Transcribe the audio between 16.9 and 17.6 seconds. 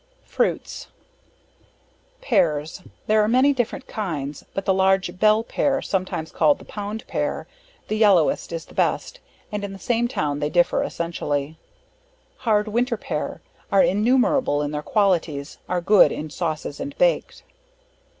baked.